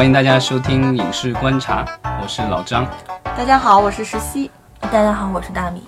[0.00, 1.84] 欢迎大家收听《影视观察》，
[2.22, 2.88] 我是老张。
[3.22, 4.50] 大家好，我是石溪。
[4.80, 5.82] 大家好，我是大米。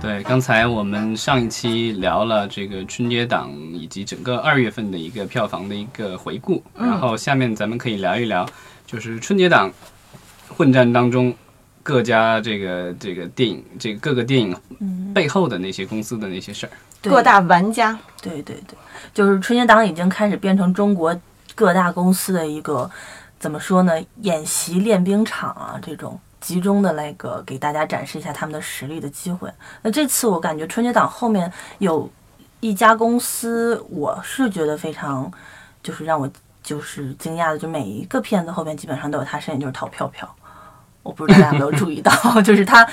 [0.00, 8.48] 对，刚才我们上一期聊了这个春节档以及整个二月份的一个票房的一个回顾，然后下面咱们可以聊一聊，
[8.86, 9.70] 就是春节档
[10.48, 11.34] 混战当中
[11.82, 14.56] 各家这个这个电影这个各个电影
[15.12, 16.72] 背后的那些公司的那些事儿。
[17.02, 18.78] 对各大玩家，对对对，
[19.12, 21.14] 就是春节档已经开始变成中国
[21.54, 22.90] 各大公司的一个
[23.38, 23.94] 怎么说呢？
[24.22, 29.52] 演习练兵场啊，这种集中的那个给大家展示一下他们的实力的机会。
[29.82, 32.10] 那这次我感觉春节档后面有
[32.60, 35.30] 一家公司，我是觉得非常
[35.82, 36.28] 就是让我
[36.62, 40.28] 就是惊讶的，就每一个片子后面基本上都有他身影，就是淘票票。
[41.04, 42.86] 我不知道大家有没有注意到， 就是他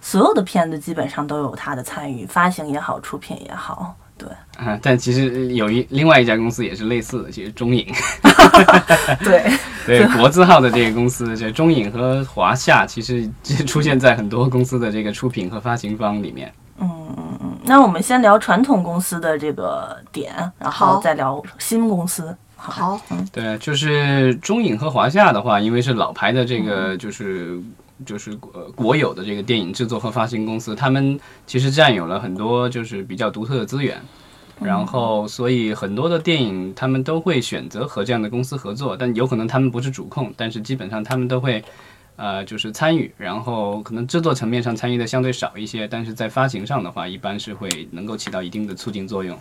[0.00, 4.64] 所有的片子基本上都有他的参与，发行也好，出品也好，对。
[4.64, 7.86] 啊，但其实有一另外一家公司也是类似的，其实中影，
[9.24, 9.50] 对，
[9.86, 13.28] 对国字号的这个公司，这中影和华夏其实
[13.66, 16.52] 出现在很多公司的这个出品和发行方里面。
[16.78, 17.58] 嗯嗯嗯。
[17.64, 22.36] 那我们先聊传统公司的这个点，然后再聊新公司。
[22.54, 23.00] 好，
[23.32, 27.60] 对，就是中影和华夏的话，因为是老牌的这个就是。
[28.04, 33.96] 就是国国有的这个电影制作和发行公司，他们其实占有了很多就是比较独特的资源，
[34.64, 41.62] 然后所以很多的电影他们都会选择和这样的公司合作，但有可能他们不是主控，但是基本上他们都会
[42.16, 49.38] 呃就是参与，然后可能制作层面上参与的相对少一些，但是在发行上的话，一般是会能够起到一定的促进作用。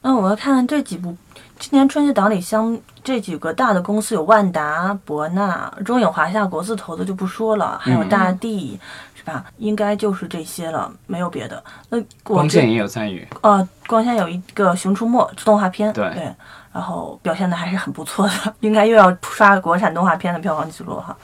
[0.00, 1.16] 那我们看看这几部
[1.58, 8.78] 今年春节档里相这几个大的公司有万达、博纳、中影、华夏、国字头的就不说了，还有大地，
[9.14, 9.44] 是吧？
[9.58, 11.62] 应该就是这些了，没有别的。
[11.88, 16.34] 那光线也有参与，呃，光线有一个《熊出没》动画片，对
[16.72, 21.16] 然后表现的还是很不错的， 应该又要刷国产动画片的票房记录哈。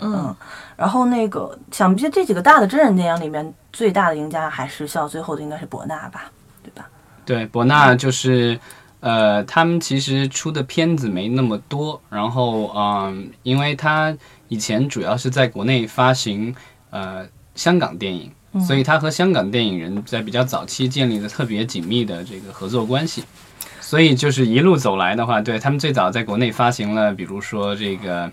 [0.00, 0.34] 嗯，
[0.76, 6.24] 然后那个想必这几个大的真人电影里面，最大的赢家还是笑到最后的应该是博纳吧，
[6.62, 6.88] 对吧？
[7.24, 8.58] 对，博纳就是，
[9.00, 14.16] 呃，他们其实出的片子没那么多，然后，嗯，因为他
[14.48, 16.54] 以前主要是在国内发行，
[16.90, 23.22] 呃，香港电影，所以他和香港电影人在比较早期建立了特别紧密的这个合作关系，
[23.80, 28.30] 所以就是一路走来的话，对他们最早在国内发行了，比如说这个。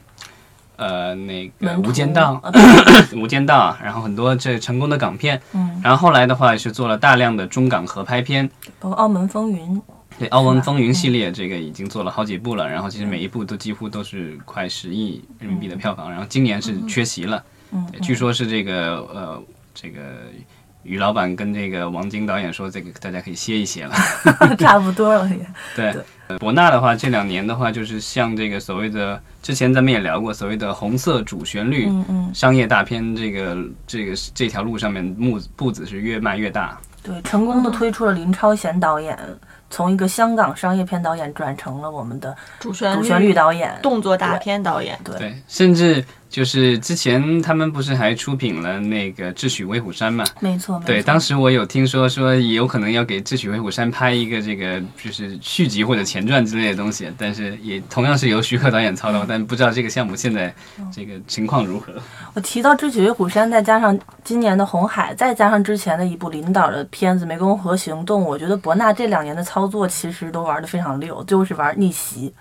[0.77, 2.51] 呃，那个《无间道》啊
[3.17, 8.45] 《无间道》，然后很多这成功的港片，嗯，然后后来的话是做了大量的中港合拍片，
[8.77, 9.77] 包括《澳门风云》，
[10.17, 17.43] 对《澳门风云》系列，这个已经做了好几部了，然后其实每一部都几乎都是快十亿人民币的票房，然后今年是缺席了，
[18.01, 19.43] 据说是这个呃
[19.73, 19.99] 这个
[20.83, 23.93] 于老板跟这个王晶导演说，这个大家可以歇一歇了。
[24.57, 25.47] 差不多了也。
[25.75, 25.95] 对。
[26.39, 36.79] 博纳的话，这两年的话，就是像这个所谓的，之前咱们也聊过所谓的红色主旋律嗯嗯，商业大片，这个这个这条路上面步步子是越迈越大。
[37.03, 39.15] 对，成功的推出了林超贤导演，
[39.69, 43.77] 从一个香港商业片导演转成了我们的主旋律导演。
[43.81, 46.03] 动作大片导演，对，对，甚至
[46.35, 50.25] 就是之前他们不是还出品了那个《智取威虎山》嘛？
[50.41, 60.53] 没错，没对，当时我有听说说有可能要给《智取威虎山》拍一个这个就是续集或者前传之类的东西，但是也同样是由徐克导演操刀，但不知道这个项目现在
[60.91, 61.93] 这个情况如何。
[62.33, 72.33] 我提到《智取威虎山》，再加上今年的《红海》，再加上之前的一部领导的片子《湄公河行动》，我觉得博纳这两年的操作其实都玩的非常溜，就是玩逆袭。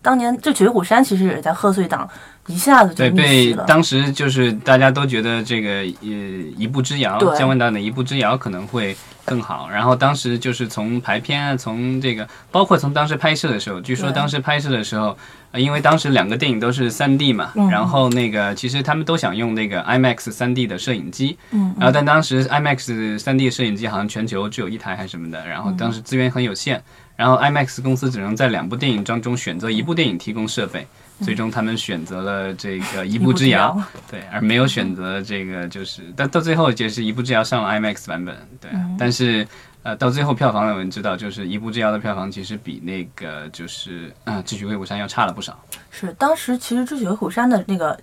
[0.00, 2.08] 当年《智取威虎山》其实也是在贺岁档
[2.46, 3.52] 一下子就对，被。
[3.66, 6.08] 当时就是大家都觉得这个呃
[6.56, 9.68] 一步之遥，姜文导演的一步之遥可能会更好。
[9.70, 15.16] 然后当时就是从排片啊，从这个包括从当时拍摄的时候，据说当时拍摄的时候，
[15.52, 26.82] 呃因为当时两个电影都是3 D 嘛，嗯然后那个其实他们都想用那个 IMAX 3 D 的摄影机，嗯，然后但当时 IMAX 3 D 摄影机好像全球只有一台还是什么的，然后当时资源很有限，
[27.14, 30.86] 然后 IMAX 公司只能在两部电影当中选择一部电影提供设备，
[31.22, 33.80] 最终他们选择了这个 一一步之遥，
[34.10, 39.46] 对，而没有选择这个就是，但到最后就是一步之遥上了 IMAX 版本，对，但是。
[39.84, 45.60] 呃，到最后票房我们知道，就是《一步之遥》的票房其实比那个就是啊《智取威虎山》要差了不少。
[45.90, 47.98] 是当时其实《智取威虎山》的那个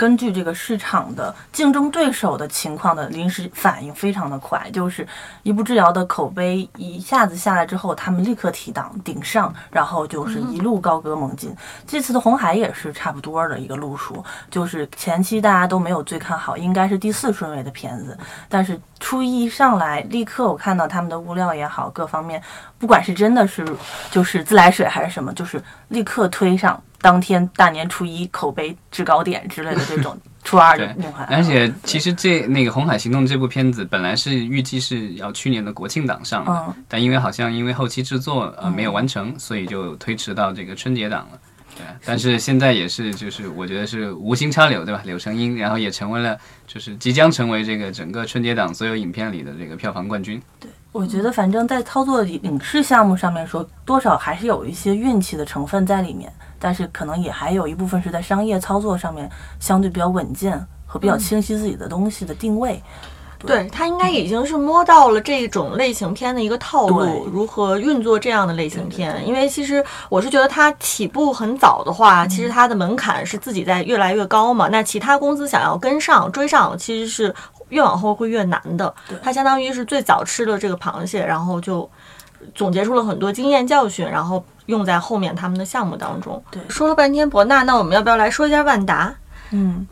[0.00, 5.06] 根据这个市场的竞争对手的情况的临时反应非常的快，就是
[5.42, 11.54] 一步之遥的口碑一下子下来之后，他们立刻提档顶上，然后就是一路高歌猛进。
[11.86, 18.16] 这次的红海也是差不多的一个路数，就是前期大家都没有最看好，应该是第四顺位的片子，
[18.48, 22.42] 但是初一上来，立刻我看到他们的物料也好，各方面
[22.78, 23.68] 不管是真的是
[24.10, 26.82] 就是自来水还是什么，就是立刻推上。
[27.00, 31.26] 当天大年初一口碑制高点之类的这种 初二的对那款。
[31.28, 41.38] 而且其实这那个《红海行动》这部片子本来是预计是要去年的国庆档上的，嗯但因为好像因为后期制作呃没有完成，所以就推迟到这个春节档了。
[41.76, 45.00] 对，但是现在也是就是我觉得是无心插柳，对吧？
[45.04, 46.36] 柳成荫，然后也成为了
[46.66, 50.40] 就是即将成为这个整个春节档所有影片里的这个票房冠军。
[50.58, 59.28] 对我觉得反正在操作影视项目上面说，多少还是有一些运气的成分在里面，但是可能也还有一部分是在商业操作上面
[59.58, 62.80] 相对比较稳健和比较清晰自己的东西的定位。
[63.46, 69.26] 对他应该已经是摸到了这种类型片的一个套路，如何运作这样的类型片。
[69.26, 74.68] 因为其实我是觉得它起步很早的话，其实它的门槛是自己在越来越高嘛。
[74.68, 77.34] 那其他公司想要跟上追上，其实是
[77.70, 78.94] 越往后会越难的。
[79.22, 81.90] 它相当于是最早吃了这个螃蟹，然后就
[82.54, 86.42] 总结出了很多经验教训，然后用在后面他们的项目当中。
[86.50, 89.14] 对说了半天博纳，那我们要不要来说一下万达？
[89.50, 89.86] 嗯，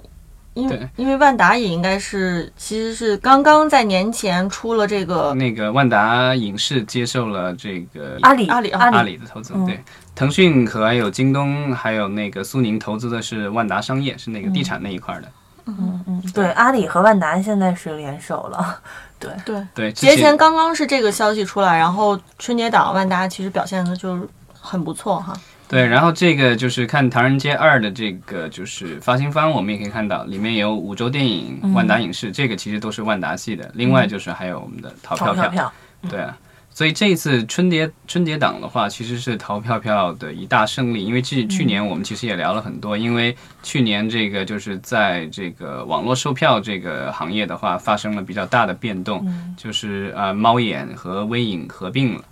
[0.55, 9.81] 因为因为万达也应该是，其实是刚刚在年前出了这个那个万达影视接受了这个阿里阿里啊阿阿里的投资，嗯对，
[10.15, 15.29] 腾讯和还有京东还有那个苏宁投资的是万达商业，是那个地产那一块的。
[15.67, 18.81] 嗯嗯，对，阿里和万达现在是联手了。
[19.19, 19.67] 对，对。
[19.75, 25.33] 对，节前刚刚是这个消息出来，然后春节档万达其实表现的就是很不错哈。
[25.69, 33.71] 对，然后这个就是看《唐人街二》的这个就是发行方，我们也可以看到里面有五洲电影、万达影视，这个其实都是万达系的。
[33.75, 35.73] 另外就是还有我们的淘票票，淘票票，
[36.09, 36.37] 对啊。
[36.79, 49.27] 所以这一次春节春节档的话，其实是淘票票的一大胜利，因为去去年我们其实也聊了很多，因为去年这个就是在这个网络售票这个行业的话，发生了比较大的变动，
[49.57, 52.23] 就是呃猫眼和微影合并了。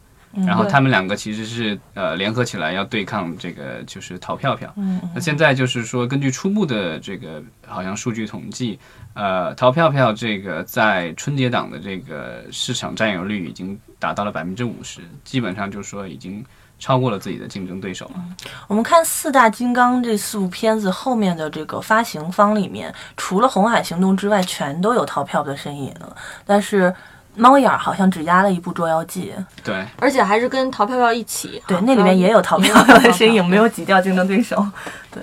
[0.45, 4.73] 然后他们两个其实是呃联合起来要对抗这个就是淘票票。
[4.77, 8.79] 嗯那现在就是说，根据初步的这个好像数据统计，
[9.15, 16.45] 呃，淘票票这个在春节档的这个市场占有率已经达到了百分之五十，基本上就是说已经
[16.79, 18.23] 超过了自己的竞争对手了。
[18.69, 25.95] 我们看四大金刚这四部片子后面的这个发行方里面，除了《红海行动》之外，全都有淘票的身影。
[26.45, 26.95] 但是
[27.37, 31.63] 猫眼儿好像只压了一部《捉妖记》，对，而且还是跟淘票票一起。
[31.67, 34.67] 对，那里面也有淘票票的身影，没有挤掉竞争对手。
[35.13, 35.23] 对，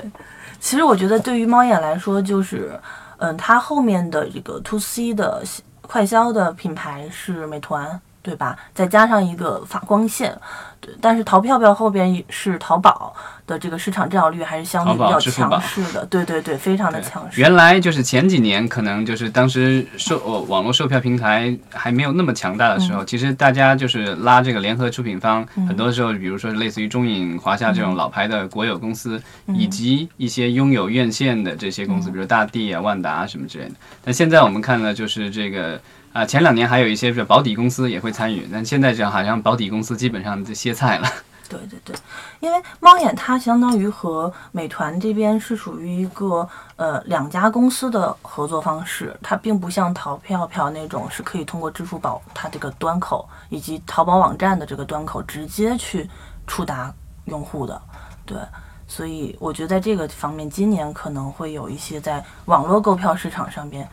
[0.59, 2.79] 其实我觉得对于猫眼来说，就是
[3.17, 5.43] 嗯，它后面的这个 to C 的
[5.81, 8.57] 快销的品牌是美团，对吧？
[8.73, 10.33] 再加上一个发光线，
[10.79, 13.13] 对，但是淘票票后边是淘宝
[13.45, 17.41] 的这个市场占有率还是相对比较强势的，对对对，非常的强势。
[17.41, 33.75] 原来就是前几年，可能就是当时售、呃、网络售票平台还没有那么强大的时候，其实大家就是拉这个联合出品方，很多时候，比如说类似于中影、华夏这种老牌的国有公司，以及一些拥有院线的这些公司，比如大地啊、万达啊什么之类的。
[34.01, 35.77] 但现在我们看呢，就是这个。
[36.13, 41.07] 啊，前两年还有一些是保底公司也会参与，但现在这样好像保底公司基本上就歇菜了。
[41.49, 41.95] 对对对，
[42.39, 56.09] 因为猫眼它相当于和美团这边是属于一个呃两家公司的合作方式，它并不像淘票票那种是可以通过支付宝它这个端口以及淘宝网站的这个端口直接去
[56.47, 56.91] 触达
[57.25, 57.81] 用户的，
[58.25, 58.37] 对。
[58.85, 63.87] 所以我觉得在这个方面，今年可能会有一些在网络购票市场上边，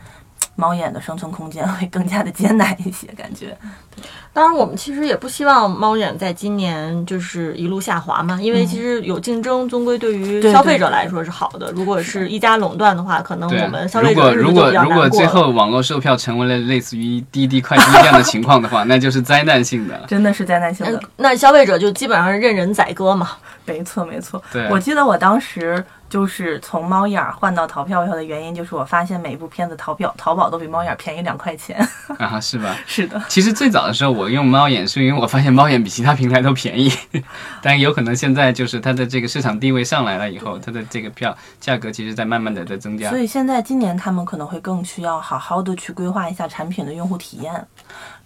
[0.61, 3.57] 猫眼的生存空间会更加的艰难一些，感觉。
[4.31, 11.71] 当然，我们其实也不希望猫眼在今年就是一路下滑嘛，因为其实有竞争，终归对于消费者来说是好的。
[11.71, 15.31] 如果是一家垄断的话，可能我们，消费者如果如果如果最。
[15.31, 20.05] 后网络售票成为了类似于滴滴快滴这样的情况的话， 那就是灾难性的了。
[20.05, 23.29] 真的是灾难性的嗯，那消费者就基本上是任人宰割嘛。
[23.63, 24.43] 没错，没错。
[24.51, 31.79] 对我记得我当时就是从猫眼儿换到淘票票的原因，就是我发现每一部片子淘票淘宝都比猫眼儿便宜两块钱。
[32.19, 32.75] 啊，是吧？
[32.85, 36.91] 是的，其实最早的时候，我用猫眼是因为我发现猫眼比其他平台都便宜，
[37.63, 43.17] 但有可能现在就是它的这个市场地位上来了以后，它的这个票价格其实在慢慢的在增加所。
[43.17, 47.65] 以现在今年他们可能会更需要好好的去规划一下产品的用户体验。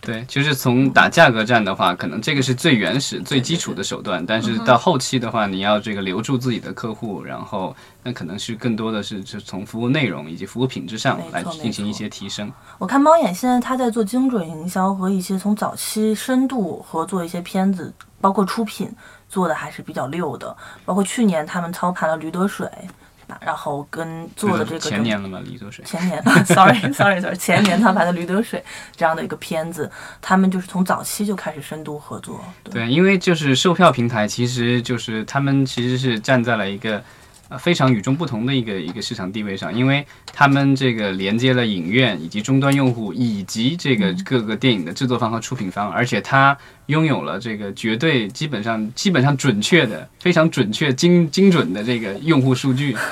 [0.06, 12.52] 对，就是从打价格战的话，可能这个是最原始、最基础的手段，但是到后期的话，你要这个留住自己的客户，然后那可能是更多的是就从服务内容以及服务品质上来进行一些提升。
[12.78, 18.92] 我看猫眼现在他在做精准营销和一些从早期深度合作一些片子，包括出品
[19.28, 20.56] 做的还是比较溜的。
[20.86, 22.88] 包括去年他们操盘了《驴得水》，是
[23.26, 23.38] 吧？
[23.42, 25.84] 然后跟做的这个前年了嘛，驴得水。
[25.86, 28.60] 前年， sorry sorry sorry，前年他拍的《驴得水》
[28.96, 29.90] 这样的一个片子，
[30.22, 32.40] 他们就是从早期就开始深度合作。
[32.64, 37.04] 对，对，因为就是售票平台，其实就是他们其实是站在了一个
[37.50, 52.96] 呃非常与众不同的一个一个市场地位上，因为他们这个连接了影院以及终端用户以及这个各个电影的制作方和出品方，而且它拥有了这个绝对基本上基本上准确的、非常准确、精精准的这个用户数据。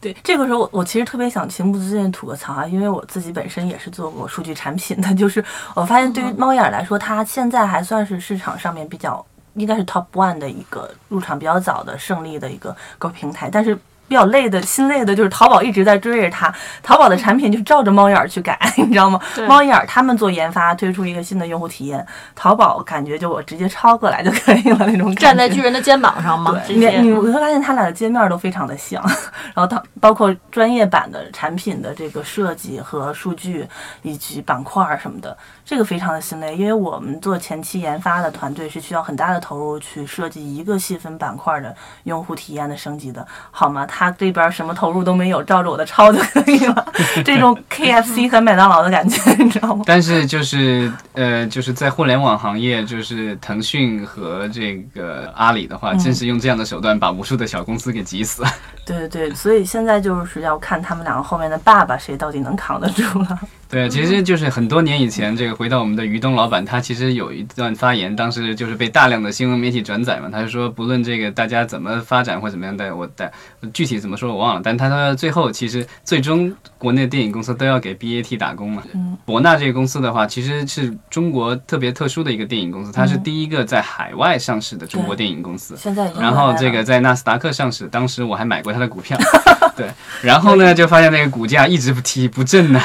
[0.00, 5.42] 对，这个时候我我其实特别想情不自禁吐个槽啊，因为我自己本身也是做过数据产品的，就是
[5.74, 9.24] 我发现对于猫眼儿来说，它现在还算是市场上面比较
[9.54, 13.78] 应该是 top one 的一个入场比较早的胜利的一个个平台，但是。
[14.06, 19.18] 比较累的心累的就是淘宝一直在追着它，淘宝的产品就照着猫眼儿去改， 你知道吗？
[19.48, 25.20] 猫眼儿他们做研发推出一个新的用户体验，淘宝感觉就我直接抄过来就可以了那种感觉。
[25.20, 26.60] 站在巨人的肩膀上吗？
[26.66, 29.02] 对，你你会发现它俩的界面都非常的像，
[29.54, 33.66] 然后它包括专业版的产品的这个设计和数据
[34.02, 43.86] 以及板块儿什么的，这个非常的心累，因为我们做前期研发的团队是需要很大的投入去设计一个细分板块的用户体验的升级的，好吗？
[43.96, 46.84] 他这边什么投入都没有，照着我的抄就可以了。
[47.24, 49.84] 这种 KFC 和麦当劳的感觉，你知道吗？
[49.86, 58.42] 但是就是呃，就是在互联网行业，就是腾讯和这个阿里的话，真是用这样的手段把无数的小公司给挤死。
[58.84, 63.38] 对对对，所以现在就是要看他们两个后面的爸爸谁到底能扛得住了。
[63.70, 70.28] 对，其实就是很多年以前，这个回到我们的于东老板，他其实有一段发言，当时就是被大量的新闻媒体转载嘛。
[70.30, 73.32] 他就说，不论这个大家怎么发展或怎么样的，我的
[73.72, 78.82] 具体怎么说我忘了，但他说最后其实最终国内电影公司都要给 BAT 打工嘛。
[79.24, 85.76] 博纳这个公司的话，其实是中国特别特殊的一个电影公司，它是第一个在海外上市的中国电影公司。
[85.76, 89.18] 现在然后这个在纳斯达克上市，当时我还买过它的股票。
[89.76, 89.88] 对，
[90.22, 92.80] 然后呢，就发现那个股价一直不提不振呢。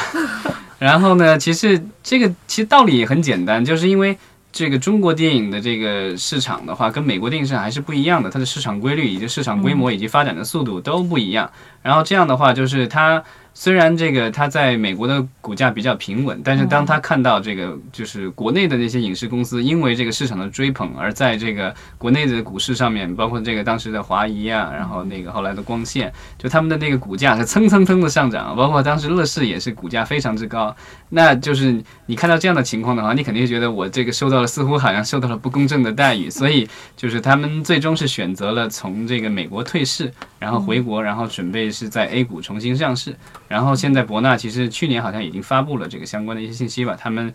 [0.78, 4.16] 然后呢，其实这个其实道理也很简单，就是因为
[4.52, 11.50] 这个中国电影的这个市场的话，跟美国电影市场还是不一样的，它的市场规律以及市场规模以及发展的速度都不一样。
[11.82, 13.22] 然后这样的话，就是它。
[13.52, 30.74] 虽然这个它在美国的股价比较平稳，但是当他看到这个就是国内的那些影视公司因为这个市场的追捧，而在这个国内的股市上面，包括这个当时的华谊啊，然后那个后来的光线，就他们的那个股价是蹭蹭蹭的上涨，包括当时乐视也是股价非常之高。
[31.12, 43.16] 那就是你看到这样的情况的话，你肯定觉得我这个受到了似乎好像受到了不公正的待遇，所以就是他们最终是选择了从这个美国退市，然后回国，然后准备是在 A 股重新上市。
[43.48, 47.32] 然后现在博纳其实去年好像已经发布了这个相关的一些信息吧，他们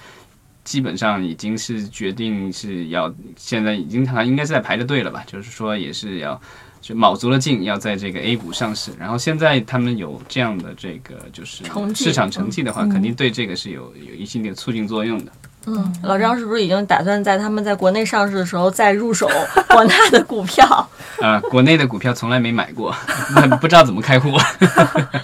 [0.64, 6.42] 基本上已经是决定是要现在已经好像应该是在排着队了吧，就是说也是要
[6.86, 8.92] 就卯足了劲要在这个 A 股上市。
[9.00, 11.64] 然后现在他们有这样的这个就是
[11.96, 15.32] 市场成绩的话，肯定对这个是有有一定的促进作用的。
[15.66, 19.28] 嗯，老张是不是已经打算在他们在国内上市的时候再入手
[19.68, 20.88] 国纳的股票？
[21.20, 22.96] 啊， 国内的股票从来没买过，
[23.60, 24.30] 不知道怎么开户。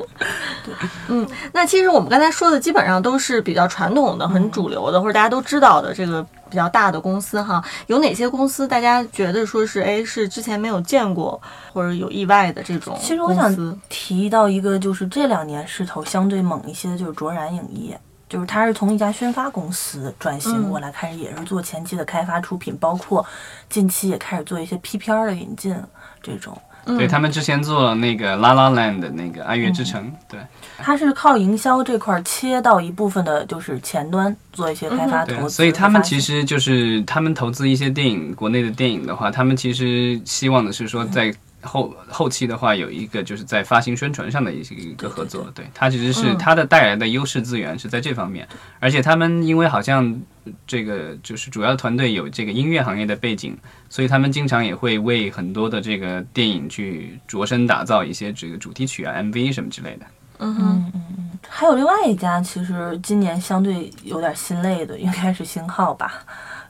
[1.09, 7.63] 嗯，那其实我们刚才说的基本上都是比较传统的、很主流的，或者大家都知道的这个比较大的公司哈。
[7.87, 11.41] 有哪些公司大家觉得说是哎是之前没有见过
[11.73, 12.95] 或者有意外的这种？
[13.01, 23.25] 其实我想提到一个，就是这两年势头相对猛一些的，就是卓然影业，就是它是从一家宣发公司转型过来，开始也是做前期的开发出品，包括
[23.69, 25.75] 近期也开始做一些 P 片的引进
[26.21, 26.55] 这种。
[26.85, 30.39] 对他们之前做了那个《La La Land》的那个《爱乐之城》，对，
[30.77, 35.49] 他是靠营销这块切到一部分的，就是前端做一些开发投资。
[35.49, 45.45] 所以他们其实就是他们投资一些电影，国内的电影的话，他们其实希望的是说在后后期的话有一个就是在发行宣传上的一些一个合作。
[45.53, 48.47] 对，它其实是它的带来的优势资源是在这方面，
[48.79, 50.21] 而且他们因为好像。
[50.65, 53.55] 这个就是主要团队有这个音乐行业的背景，
[53.91, 60.05] 所以他们经常也会为很多的这个电影去着身打造一些这个主题曲啊、MV 什么之类的。
[60.39, 66.23] 嗯嗯嗯，还有另外一家，其实今年相对有点心累的，应该是星浩吧。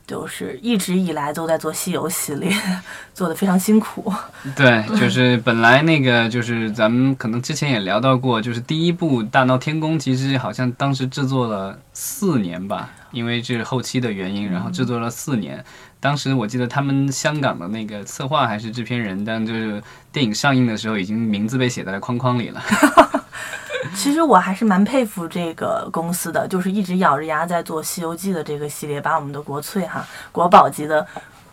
[0.08, 2.51] 就是一直以来都在做西游系列，
[3.13, 4.12] 做的非常辛苦。
[4.56, 15.63] 对，就是本来那个就是咱们可能之前也聊到过，就是第一部《大闹天宫》，其实好像当时制作了四年吧，因为这是后期的原因，然后制作了四年。
[16.00, 22.62] 当时我记得他们香港的那个策划还是制片人，但就是电影上映的时候，已经名字被写在了框框里了。
[23.96, 31.06] 其实我还是蛮佩服这个公司的，就是一直咬着牙在做《西游记》的这个系列，把我们的国粹哈、国宝级的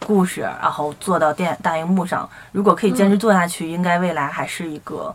[0.07, 2.29] 故事，然后做到电大荧幕上。
[2.53, 5.15] 如果可以坚持做下去，应该未来还是一个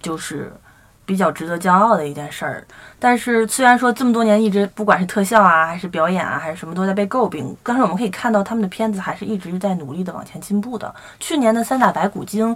[0.00, 0.52] 就是
[1.04, 2.64] 比较值得骄傲的一件事儿。
[2.98, 10.94] 但是虽然说这么多年一直不管是特效啊，还是表演啊，还是什么都在被诟病，但是我们可以看到他们的片子还是一直在努力的往前进步的。
[11.20, 12.54] 去年的《三打白骨精》，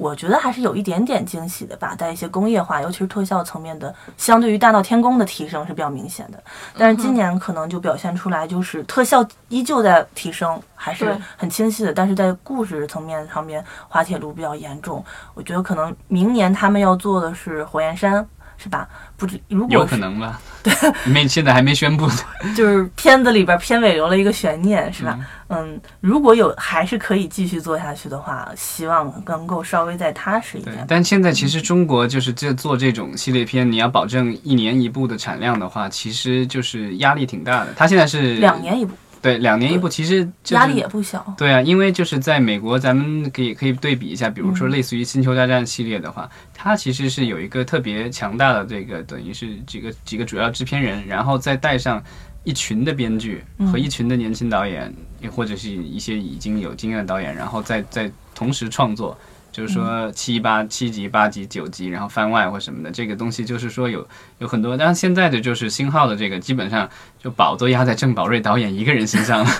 [0.00, 6.42] 我觉得还是有一点点惊喜的吧，在一些工业化，尤其是特效层面的，相对于《大闹天宫》的提升是比较明显的。
[6.76, 15.04] 但是今年可能就表现出来，就是特效依旧在提升，还是很清晰的，但是在故事层面上面滑铁卢比较严重。
[15.34, 18.26] 我觉得可能明年他们要做的是火焰山，
[18.62, 18.86] 是吧？
[19.16, 20.40] 不知如有果有可能吧？
[20.62, 20.72] 对，
[21.06, 22.06] 没现在还没宣布。
[22.54, 25.18] 就是片子里边片尾留了一个悬念，是吧？
[25.48, 30.84] 嗯，如果有还是可以继续做下去的话，希望能够稍微再踏实一对点，。
[30.86, 37.72] 但现在其实中国就是这做这种系列片，你要保证一年一部的产量的话，其实就是压力挺大的。
[37.74, 41.34] 它现在是两年一部，对两年一部，其实就是压力也不小。
[41.36, 52.02] 对啊，因为就是在美国，咱们可以可以对比一下，比如说嗯类似于《星球大战》系列的话，它其实是有一个特别强大的这个，等于是几个几个主要制片人，然后再带上
[52.44, 59.16] 一群的编剧和一群的年轻导演，也或者是一些已经有经验的导演，然后再再同时创作。
[59.50, 64.06] 就是说七八七级、八级、九级，然后番外或什么的，这个东西就是说有
[64.38, 64.76] 有很多。
[64.76, 66.88] 但是现在的就是星号的这个，基本上
[67.22, 69.50] 就宝都压在郑宝瑞导演一个人身上了。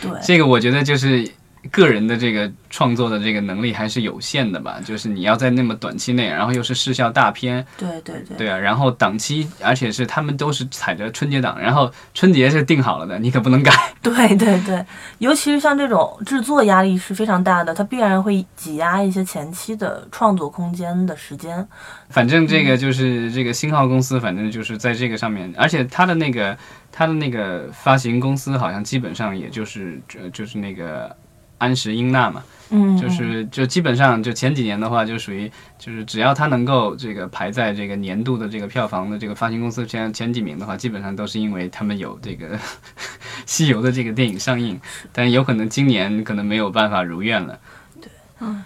[0.00, 1.28] 对， 这个我觉得就是
[1.66, 8.36] 个人的这个创作的这个能力还是有限的吧，就是你要在那么短期内，然后又是视效大片，对对对。
[8.36, 13.72] 对啊，然后档期，而且是他们都是踩着春节档，然后春节是定好了的，你可不能改。
[14.02, 14.84] 对对对，
[15.18, 21.66] 尤其是像这种制作压力是非常大的，它必然会挤压一些前期的创作空间的时间。
[22.08, 26.56] 反正这嗯个就是这个新号公司，反正就是在这个上面，而且它的那个
[26.92, 31.14] 它的那个发行公司好像基本上也就是呃就是那个
[31.58, 42.58] 安石英娜嘛，嗯，就是就基本上就前几年的话，就属于就是只要它能够这个排在这个年度的这个票房的这个发行公司前前几名的话，基本上都是因为他们有这个
[43.46, 44.78] 西游的这个电影上映，
[45.12, 47.58] 但有可能今年可能没有办法如愿了。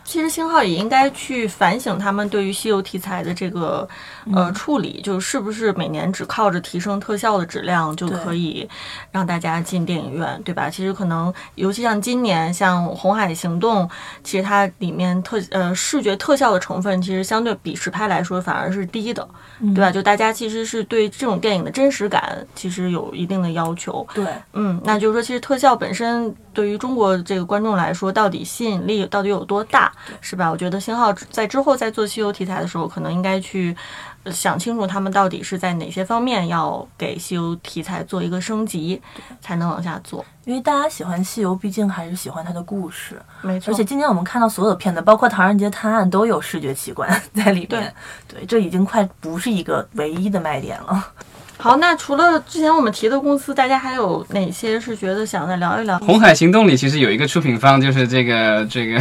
[0.05, 3.89] 其实星号也应该去反省他们对于西游题材的这个
[4.35, 8.69] 呃处理，就是是不是每年只靠着提升特效的质量就可以
[9.13, 10.69] 让大家进电影院，对吧？
[10.69, 13.85] 其实可能，尤其像今年像《红海行动》，
[14.25, 19.29] 其实它里面特呃视觉特效的成分，其实相对比实拍来说反而是低的，
[19.75, 19.91] 对吧？
[19.93, 24.07] 就大家其实是对这种电影的真实感其实有一定的要求。
[24.13, 30.51] 对，嗯，那就是说，其实特效本身对于中国这个观众来说，到底吸引力到底有多大，是吧？
[30.51, 33.77] 我觉得星浩在之后在做西游题材的时候，可能应该去
[34.25, 39.01] 呃想清楚他们到底是在哪些方面要给西游题材做一个升级，
[39.41, 40.25] 才能往下做。
[40.45, 43.21] 因为大家喜欢西游，毕竟还是喜欢它的故事。
[43.43, 47.95] 没错，而且今年我们看到所有的片子，包括《唐人街探案》，都有视觉奇观 在里面。
[48.27, 51.13] 对，这已经快不是一个唯一的卖点了。
[51.61, 55.99] 好，那除了之前我们提的公司，大家还有哪些是觉得想再聊一聊？
[55.99, 58.99] 红海行动里其实有一个出品方，就是这个这个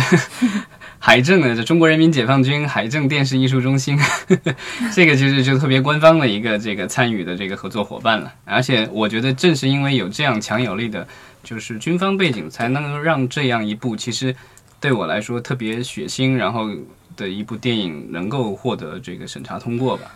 [0.99, 3.97] 海政的这中国人民解放军海政电视艺术中心，
[4.93, 8.29] 这个就是就特别官方的一个这个参与的这个合作伙伴了。
[8.43, 11.07] 而且我觉得正是因为有这样强有力的，
[11.41, 14.35] 就是军方背景，才能够让这样一部其实
[14.81, 16.67] 对我来说特别血腥，然后
[17.15, 20.11] 的一部电影能够获得这个审查通过吧。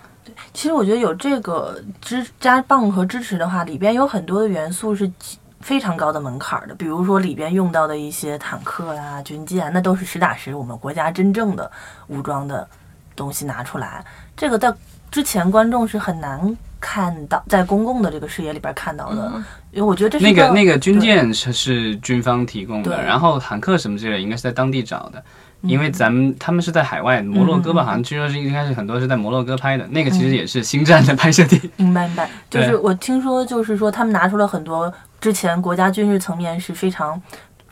[0.53, 5.11] 其实我觉得有这个支加棒和支持的话，里边有很多的元素是
[5.59, 11.71] 非常高的门槛儿的，比如说里边用到的一些坦克啊、军舰，那都是实打实我们国家真正的
[12.07, 12.67] 武装的
[13.15, 14.03] 东西拿出来。
[14.35, 14.73] 这个在
[15.09, 19.31] 之前观众是很难看到，在公共的这个视野里边看到的，
[19.71, 25.23] 因为我觉得这是那个那个军舰是是军方提供的，然后坦克什么之类应该是在当地找的，
[25.63, 31.59] 因为咱们他们是在海外摩洛哥吧，好像据说是一开始很多是在摩洛哥拍的，那个其实也是星战的拍摄地。
[31.77, 32.05] 明白。
[32.07, 37.19] 明白，就是我听说，就是说他们拿出了很多之前国家军事层面是非常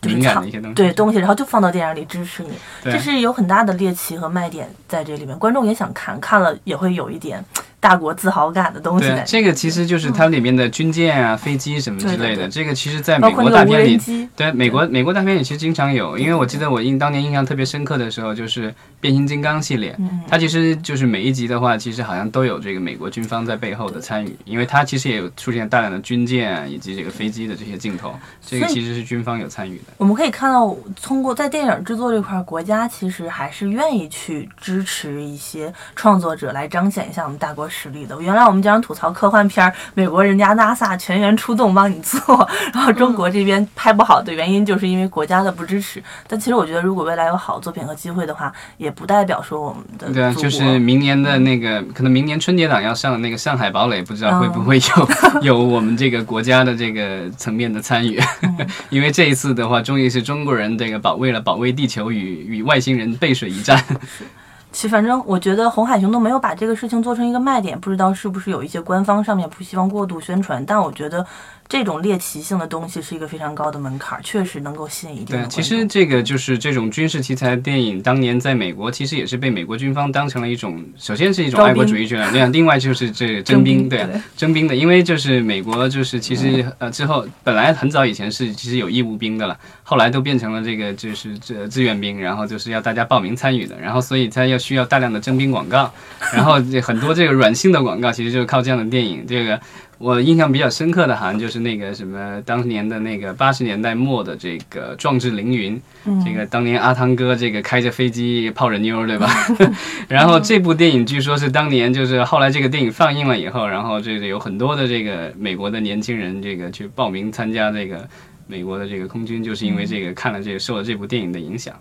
[0.01, 0.73] 就是敏感的一些东西。
[0.73, 2.51] 对东西，然后就放到电影里支持你，
[2.83, 7.43] 这是有很大的猎奇和卖点在这里面，观众也想看，看了也会有一点
[7.81, 13.99] 大国自豪感的东西对，这个其实就是它里面的军舰啊、飞机什么之类的，这个其实在美国大片里，
[14.35, 28.13] 对美国美国大片里其实经常有，因为我记得我印当年印象特别深刻的时候，就是变形金刚系列，嗯，它其实就是每一集的话，其实好像都有这个美国军方在背后的参与，因为它其实也有出现大量的军舰啊以及这个飞机的这些镜头，
[28.45, 29.85] 这个其实是军方有参与的。
[29.97, 38.21] 我们可以看到，通过在电影制作这块儿，国家其实还是愿意去支持一些创作者，来彰显一下我们大国实力的。
[38.21, 46.03] 原来我们经常吐槽科幻片儿，美国人家 NASA 全员出动帮你做，然后中国这边拍不好的原因就是因为国家的不支持。
[46.27, 58.19] 但其实我觉得，如果未来有好作品和机会的话，也不代表说我们的对啊，就是明年的那个，可能明年春节档要上的那个《上海堡垒》，不知道会不会有、 有我们这个国家的这个层面的参与。
[58.89, 63.81] 因为这一次的话，终于是中国人这个保为了保卫地球与与外星人背水一战。
[64.71, 71.25] 其反正我觉得红海行动没有把这个事情做成一个卖点，不知道是不是有一些官方上面不希望过度宣传，但我觉得
[71.71, 95.89] 这种猎奇性的东西是一个非常高的门槛，确实能够吸引一定的对，其实这个就是这种军事题材的电影，当年在美国其实也是被美国军方当成了一种，首先是一种爱国主义战略，另外就是这个征兵， 对啊征兵的，因为就是美国就是其实呃之后本来很早以前是其实有义务兵的了，后来都变成了这个就是这志愿兵，然后就是要大家报名参与的，然后所以它要需要大量的征兵广告，
[96.33, 99.57] 然后这很多这个软性的广告其实就是靠这样的电影，这个
[100.01, 105.79] 我印象比较深刻的好像就是那个什么当年的那个八十年代末的这个壮志凌云，
[106.25, 109.29] 这个当年阿汤哥这个开着飞机泡着妞，对吧？
[110.09, 118.07] 然后这部电影据说是当年就是后来这个电影放映了以后，然后这个有很多的这个美国的年轻人这个去报名参加这个。
[118.51, 121.73] 美国的这个空军就是因为这个看了这个受了这部电影的影响，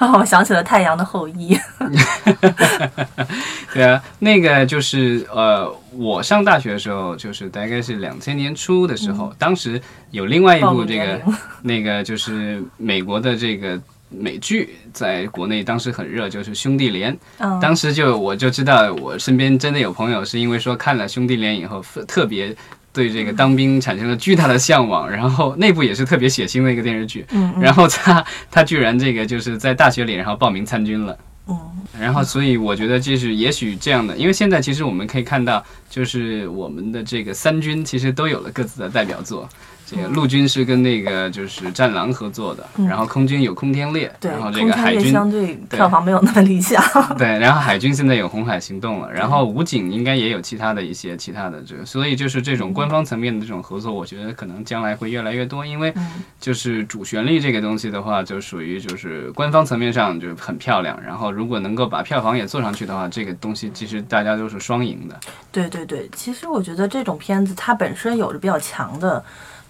[0.00, 1.54] 让 我想起了《太阳的后裔》。
[3.72, 11.20] 对啊，那个就是呃，我上大学的时候，就是大概是两千年初的时候，当时有另外一部这个
[11.62, 17.14] 那个就是美国的这个美剧，在国内当时很热，就是《兄弟连》。
[17.38, 22.54] 嗯，当时就我就知道，我身边真的有朋友是因为说看了《兄弟连》以后，特别
[22.92, 27.24] 对这个当兵产生了巨大的向往，然后那部也是特别血腥的一个电视剧。
[27.30, 31.16] 嗯然后他他居然这个就是在大学里，然后报名参军了。
[31.48, 31.58] 嗯，
[31.98, 39.48] 然后，所以我觉得这是也许这样的，因为现在其实我们可以看到，就是我们的这个三军其实都有了各自的代表作。
[39.94, 46.82] 这个陆军是跟那个就是战狼合作的，嗯然后空军有空天猎，然后这个海军相对票房没有那么理想。
[47.18, 65.20] 对，然后海军现在有红海行动了，然后武警应该也有其他的一些其他的这个，所以就是这种官方层面的这种合作，我觉得可能将来会越来越多，因为嗯就是主旋律这个东西的话，就属于就是官方层面上就很漂亮，然后如果能够把票房也做上去的话，这个东西其实大家都是双赢的。
[65.50, 69.22] 对对对，其实我觉得这种片子它本身有着比较强的，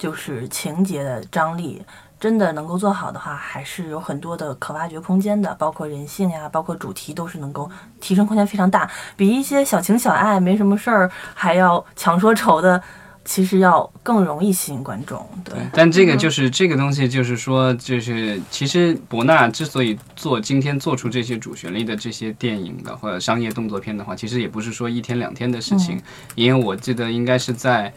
[0.03, 1.81] 就是情节的张力。
[2.19, 7.69] 真的能够做好的话，还是有很多的可挖掘空间的，包括人性呀，包括主题都是能够
[8.01, 12.81] 提升空间非常大，比一些小情小爱没什么事儿还要强说愁的，
[13.25, 15.29] 其实要更容易吸引观众。
[15.45, 26.01] 对，但这个就是这个东西，就是说，就是其实博纳之所以做今天做出这些主旋律的这些电影的或者商业动作片的话，其实也不是说一天两天的事情，
[26.37, 27.93] 因为我记得应该是在，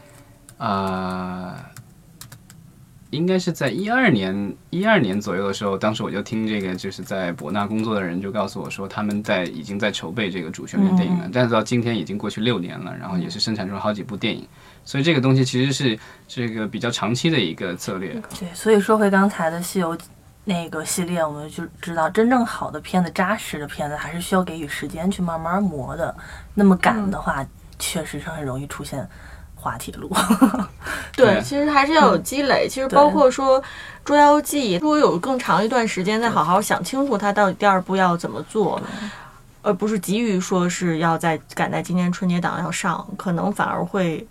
[0.58, 1.54] 呃。
[3.16, 14.48] 应该是在一二年一二年左右的时候，当时我就听这个就是在博纳工作的人就告诉我说，他们在已经在筹备这个主旋律电影了，但是到今天已经过去六年了，然后也是生产出了好几部电影，
[14.84, 15.98] 所以这个东西其实是
[16.28, 18.22] 这个比较长期的一个策略。
[18.38, 19.96] 对，所以说回刚才的《西游》
[20.44, 26.16] 那个系列，我们就知道，真正好的片子、扎实的片子，还是需要给予时间去慢慢磨的。
[26.54, 27.44] 那么赶的话，
[27.80, 29.08] 确实是很容易出现
[29.66, 30.08] 滑铁卢。
[31.18, 32.68] 对对，其实还是要有积累。
[32.70, 33.60] 其实包括说
[34.04, 38.80] 《捉妖记》，如果有更长一段时间再好好想清楚它到底第二部要怎么做，
[39.64, 44.28] 而不是急于说是要在赶在今年春节档要上，可能反而会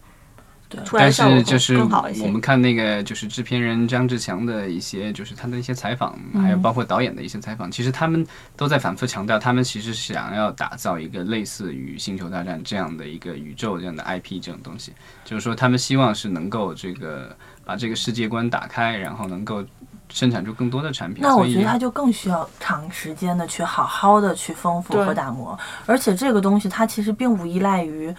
[0.85, 2.25] 出来的效果是就是更好一些。
[2.25, 14.93] 我们看那个就是制片人张志强的一些就是他的一些采访，嗯还有包括导演的一些采访，其实他们都在反复强调，他们其实想要打造一个类似于《星球大战》这样的一个宇宙这样的 IP 这种东西，
[15.25, 19.65] 就是说他们希望是能够这个把这个世界观打开，然后能够
[20.09, 21.23] 生产出更多的产品。
[21.23, 28.15] 那我觉得它就更需要长时间的去好好的去丰富和打磨，而且这个东西它其实并不依赖于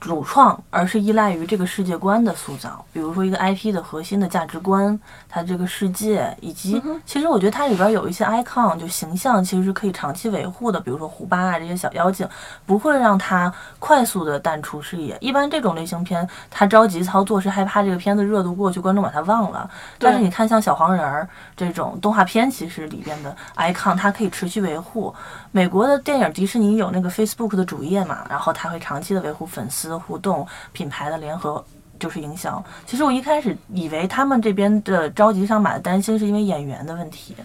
[0.00, 2.82] 主创，而是依赖于这个世界观的塑造。
[2.90, 10.80] 比如说一个 IP 的核心的价值观，它这个世界，以及其实我觉得它里边有一些 icon 就形象，其实是可以长期维护的。
[10.80, 12.26] 比如说胡巴啊这些小妖精，
[12.64, 15.16] 不会让它快速的淡出视野。
[15.20, 19.70] 一般这种类型片，它着急操作是害怕这个片子热度过去，观众把它忘了。
[19.98, 25.14] 但是你看像小黄人儿这种动画片，其实里边的 icon 它可以持续维护。
[25.52, 31.64] 美国的电影迪士尼有那个 Facebook 的主页嘛，然后它会长期的维护粉丝互动、品牌的联合
[31.98, 32.62] 就是营销。
[32.86, 37.36] 其实我一开始以为他们这边的着急上马的担心是因为演员的问题，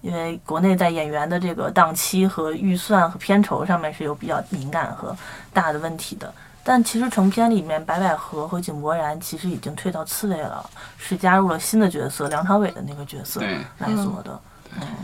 [0.00, 5.16] 因为国内在演员的这个档期和预算和片酬上面是有比较敏感和
[5.52, 6.32] 大的问题的。
[6.64, 13.40] 但其实成片里面，白百合和井柏然其实已经退到次位了，是加入了新的角色梁朝伟的那个角色
[13.78, 14.38] 来做的。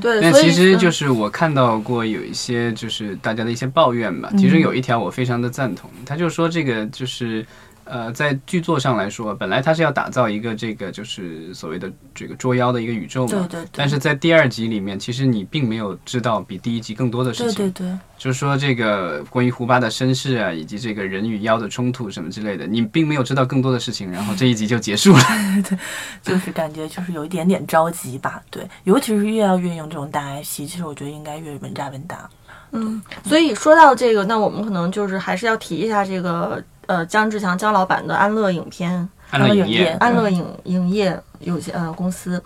[0.01, 7.45] 对，那其实就是我看到过有一些就是大家的一些抱怨吧，其中有一条我非常的赞同，他就说这个就是。
[7.85, 17.55] 呃，在剧作上来说，本来他是要打造一个这个就是所谓的这个捉妖的一个宇宙嘛，对对对但是在第二集里面，其实你并没有知道比第一集更多的事情。
[17.55, 25.23] 对对对，就是说这个关于胡巴的身世啊，以及这个人与妖的冲突什么之类的，你并没有知道更多的事情，然后这一集就结束了。
[25.69, 25.79] 对
[26.23, 28.43] 就是感觉就是有一点点着急吧。
[28.51, 32.29] 对，尤其是越要运用这种大 IP，其实我觉得应该越稳扎稳打。
[32.77, 42.43] 嗯，所以说到这个，那我们可能就是还是要提一下这个呃姜志强姜老板的安乐影片，安乐影业安乐影影影业有限呃公司。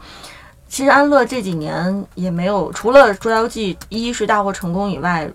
[0.69, 5.27] 其实安乐这几年也没有，除了《捉妖记》一是大获成功以外，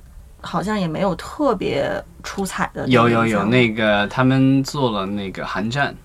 [0.41, 2.87] 好像也没有特别出彩的。
[2.87, 5.95] 有有有，那个他们做了那个寒战，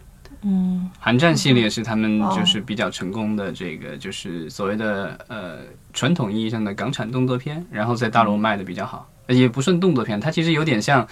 [0.41, 5.59] 嗯，寒战系列是他们哦就是比较成功的这个就是所谓的呃
[5.93, 11.07] 传统意义上的港产动作片，然后在大陆卖的比较好，也不算动作片，它其实有点像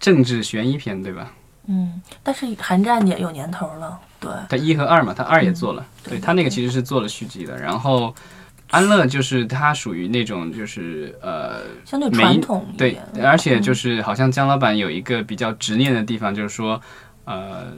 [0.00, 1.30] 政治悬疑片，对吧？
[1.66, 8.12] 嗯，但是寒战也有年头了，对，它一和二嘛，它二也做了，对对它那个其实是做了续集的，然后。
[8.72, 16.80] 安乐就是它属于那种就是呃相对传统一对。，而且就是好像姜老板有一个比较执念的地方，就是说，
[17.24, 17.72] 呃，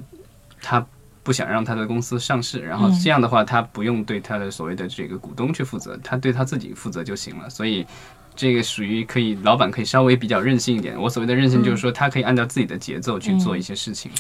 [0.61, 0.85] 他
[1.22, 7.48] 不想让他的公司上市，然后嗯这样的话，他不用对他的所谓的这个股东去负责，他对他自己负责就行了。
[7.48, 7.87] 所以
[8.34, 11.00] 这个属于可以，老板可以稍微比较任性一点。
[11.00, 14.10] 我所谓的任性，就是说他可以按照自己的节奏去做一些事情。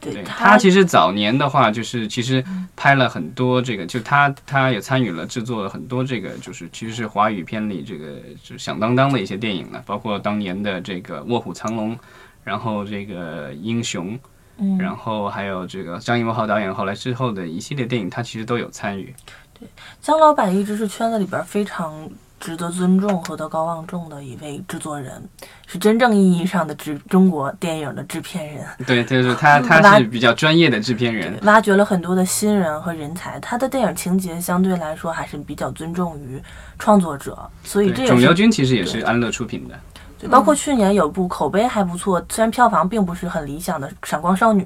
[0.00, 2.44] 对对他其实早年的话，就是其实
[2.74, 11.94] 拍了很多这个，就他他也参与了制作了很多这个，就是其实是华语片里这个就响当当的一些电影了，包括当年的这个《卧虎藏龙》，
[12.42, 14.14] 然后这个《英雄》，
[14.56, 19.14] 嗯，然后还有这个张艺谋好导演后来之后的一系列电影，他其实都有参与。
[19.56, 19.68] 对
[20.00, 22.10] 姜老板一直是圈子里边非常
[22.42, 25.22] 值得尊重和德高望重的一位制作人，
[25.64, 31.38] 是真正意义上的制中国电影的制片人，对，就是他 他是比较专业的制片人。
[31.42, 33.38] 挖掘了很多的新人和人才。
[33.38, 36.42] 他的电影情节相对来说还是比较尊重于
[36.80, 39.78] 创作者，所以这对，也是肿瘤君其实也是安乐出品的。
[40.18, 44.62] 对，包括去年有部口碑还不错，虽然票房并不是很理想的《闪光少女》，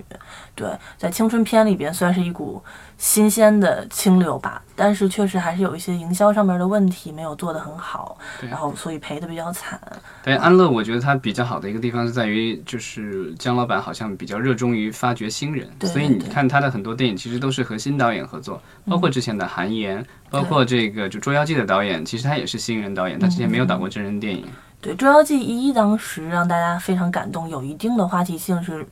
[0.54, 2.62] 对，在青春片里边算是一股
[2.98, 8.16] 新鲜的清流吧，但是确实还是有一些营销上面的问题没有做得很好，
[8.48, 9.78] 然后所以赔的比较惨。
[10.24, 24.46] 但安乐，我觉得它比较好的一个地方是在于，就是姜老板好像比较热衷于发掘新人，对所以你看他的很多电影其实都是和新导演合作，包括之前的韩延，包括这个就《捉妖记》的导演，其实他也是新人导演，他之前没有导过真人电影。
[24.80, 28.86] 对《捉妖记一》当时让大家非常感动，有一定的话题性是。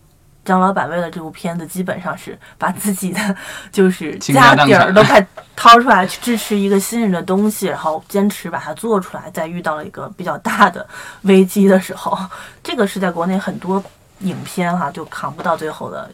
[0.44, 3.36] 张老板为了这部片子，基本上是把自己的
[3.72, 5.26] 就是家底儿都快
[5.56, 9.30] 掏出来去支持一个新人的东西，然后坚持把它做出来。
[9.30, 10.86] 在遇到了一个比较大的
[11.22, 12.18] 危机的时候，
[12.62, 13.82] 这个是在国内很多
[14.20, 16.10] 影片哈就扛不到最后的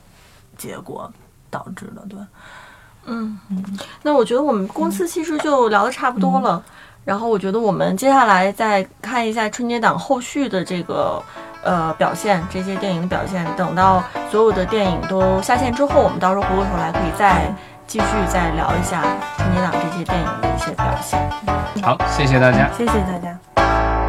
[0.56, 1.10] 结果
[1.50, 2.02] 导致的。
[2.08, 2.18] 对，
[3.06, 3.38] 嗯，
[4.02, 6.62] 那我觉得我们公司其实就聊的差不多了。
[7.02, 11.20] 然后我觉得我们接下来再看一下春节档后续的这个
[11.62, 13.46] 呃表现，这些电影的表现。
[13.56, 17.52] 等到所有的电影都下线之后，我们到时候回过头来可以再
[17.86, 19.02] 继续再聊一下
[19.36, 21.18] 春节档这些电影的一些表现。
[21.82, 22.68] 好，谢谢大家。
[22.76, 23.99] 谢谢大家。